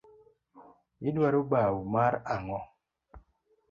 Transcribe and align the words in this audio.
Idwaro 1.07 1.39
bau 1.51 1.77
mar 1.93 2.13
ang’o? 2.33 2.59